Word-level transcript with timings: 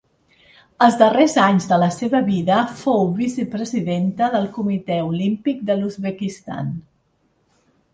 Els 0.85 0.95
darrers 1.01 1.35
anys 1.47 1.67
de 1.73 1.77
la 1.83 1.89
seva 1.97 2.23
vida 2.31 2.63
fou 2.81 3.07
vicepresidenta 3.21 4.33
del 4.39 4.51
Comitè 4.59 5.01
Olímpic 5.15 5.65
de 5.73 5.81
l'Uzbekistan. 5.83 6.79